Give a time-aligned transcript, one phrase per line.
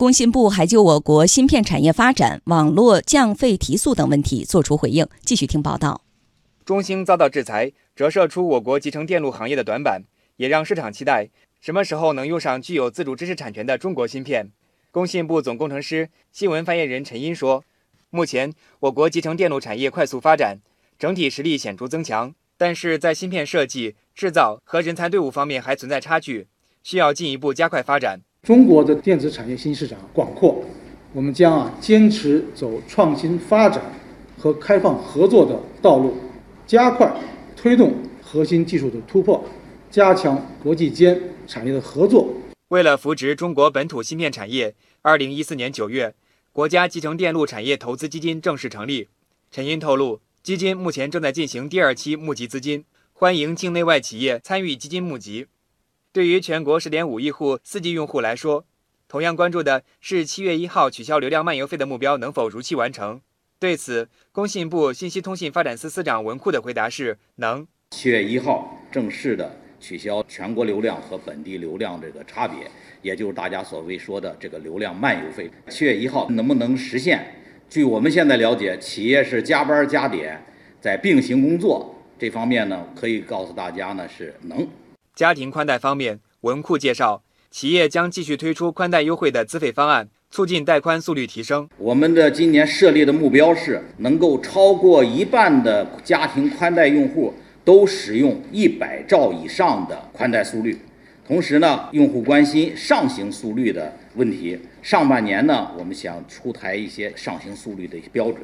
[0.00, 5.06] 工信部还就我国芯片产业发展、网络降费提速等问题作出回应。
[5.26, 6.00] 继续听报道。
[6.64, 10.00] 中兴遭到制裁，折射出我国集成电路行业的短板，
[10.36, 11.28] 也让市场期待
[11.60, 14.50] 什么时候能用上具有自主知识产权的中国芯片。
[14.90, 17.62] 工信部总工程师、新闻发言人陈茵说
[18.08, 20.60] ：“目前我国集成电路产业快速发展，
[20.98, 26.48] 整体实力显著增强，但是在芯片设计、制造和人才队伍方面还存在差距，
[26.82, 30.64] 需要进一步加快发展。”中国的电子产业新市场广阔，
[31.12, 33.82] 我们将啊坚持走创新发展
[34.38, 36.16] 和开放合作的道路，
[36.66, 37.12] 加快
[37.54, 39.44] 推动核心技术的突破，
[39.90, 42.28] 加强国际间产业的合作。
[42.68, 46.14] 为了扶植中国本土芯片产业，二零一四年九月，
[46.50, 49.08] 国家集成电路产业投资基金正式成立。
[49.50, 55.46] 陈茵透露，基金目前正在进行第二期募集资金，欢迎境内外企业参与基金募集。
[56.12, 58.64] 对于全国十点五亿户四 G 用户来说，
[59.06, 63.20] 同样关注的是七月一号取消流量漫游费的目标能否如期完成。
[63.60, 67.64] 对此，工信部信息通信发展司司长文库的回答是：能。
[67.92, 72.68] 七月一号正式的取消全国流量和本地流量这个差别，
[73.02, 75.48] 也就是大家所谓说的这个流量漫游费。
[75.68, 77.24] 七月一号能不能实现？
[77.68, 80.44] 据我们现在了解，企业是加班加点
[80.80, 84.66] 在并行工作，这方面呢，可以告诉大家呢是能。
[85.20, 91.68] 家庭宽带方面，文库介绍，企业将继续推出宽带优惠的资费方案，促进带宽速率提升。
[91.76, 100.80] 我们的今年设立的目标是，能够超过一半的家庭宽带用户都使用一百兆以上的宽带速率。
[101.26, 108.40] 同时呢，用户关心上行速率的问题，上半年呢，我们想出台一些上行速率的一些标准。